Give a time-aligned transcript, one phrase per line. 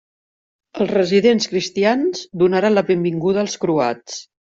[0.85, 4.17] Els residents cristians donaren la benvinguda als croats.